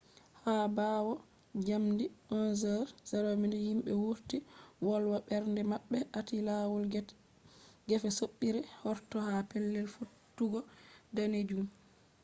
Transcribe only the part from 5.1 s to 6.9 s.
ɓernde maɓɓe aati lawol